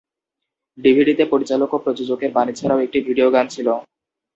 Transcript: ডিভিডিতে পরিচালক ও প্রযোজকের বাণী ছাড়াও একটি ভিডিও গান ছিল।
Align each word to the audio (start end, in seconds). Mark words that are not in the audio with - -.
ডিভিডিতে 0.77 1.23
পরিচালক 1.25 1.69
ও 1.73 1.77
প্রযোজকের 1.85 2.31
বাণী 2.33 2.53
ছাড়াও 2.59 2.83
একটি 2.85 2.99
ভিডিও 3.07 3.27
গান 3.35 3.45
ছিল। 3.47 3.67